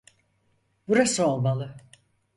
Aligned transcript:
Burası 0.87 1.25
olmalı. 1.27 1.75